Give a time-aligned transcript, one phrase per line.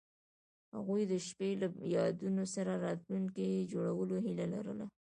[0.75, 4.85] هغوی د شپه له یادونو سره راتلونکی جوړولو هیله لرله.